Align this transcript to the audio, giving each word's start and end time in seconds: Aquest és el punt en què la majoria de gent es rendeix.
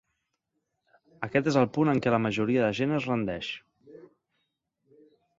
Aquest 1.27 1.49
és 1.51 1.59
el 1.59 1.67
punt 1.75 1.91
en 1.91 1.99
què 2.05 2.13
la 2.15 2.19
majoria 2.25 2.63
de 2.63 2.71
gent 2.79 2.95
es 3.01 3.05
rendeix. 3.09 3.51